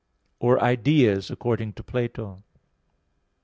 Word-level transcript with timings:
ii)], 0.01 0.37
or 0.47 0.63
ideas, 0.63 1.29
according 1.29 1.71
to 1.73 1.83
Plato. 1.83 2.41